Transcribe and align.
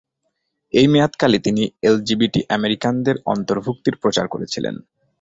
এই 0.73 0.87
মেয়াদকালে, 0.87 1.37
তিনি 1.39 1.63
এলজিবিটি 1.83 2.41
আমেরিকানদের 2.49 3.15
অন্তর্ভুক্তির 3.25 3.95
প্রচার 3.95 4.25
করেছিলেন। 4.27 4.75